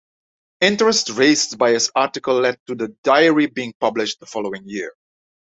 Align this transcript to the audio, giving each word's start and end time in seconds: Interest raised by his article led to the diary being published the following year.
Interest 0.61 1.09
raised 1.11 1.59
by 1.59 1.73
his 1.73 1.91
article 1.95 2.33
led 2.41 2.57
to 2.65 2.73
the 2.73 2.87
diary 3.03 3.45
being 3.45 3.71
published 3.79 4.19
the 4.19 4.25
following 4.25 4.63
year. 4.65 4.91